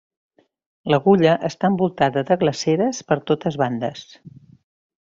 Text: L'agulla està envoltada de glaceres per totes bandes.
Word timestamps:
L'agulla 0.93 1.35
està 1.51 1.71
envoltada 1.73 2.25
de 2.31 2.39
glaceres 2.45 3.05
per 3.13 3.21
totes 3.33 3.63
bandes. 3.65 4.07